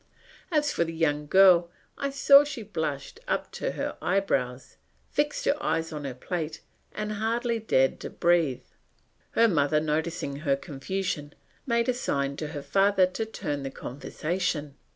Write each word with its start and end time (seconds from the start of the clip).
As 0.51 0.71
for 0.71 0.83
the 0.83 0.95
young 0.95 1.27
girl, 1.27 1.69
I 1.95 2.09
saw 2.09 2.43
she 2.43 2.63
blushed 2.63 3.19
up 3.27 3.51
to 3.51 3.73
her 3.73 3.95
eyebrows, 4.01 4.77
fixed 5.11 5.45
her 5.45 5.53
eyes 5.61 5.93
on 5.93 6.05
her 6.05 6.15
plate, 6.15 6.61
and 6.91 7.11
hardly 7.11 7.59
dared 7.59 7.99
to 7.99 8.09
breathe. 8.09 8.65
Her 9.33 9.47
mother, 9.47 9.79
noticing 9.79 10.37
her 10.37 10.55
confusion, 10.55 11.35
made 11.67 11.87
a 11.87 11.93
sign 11.93 12.35
to 12.37 12.47
her 12.47 12.63
father 12.63 13.05
to 13.05 13.27
turn 13.27 13.61
the 13.61 13.69
conversation. 13.69 14.73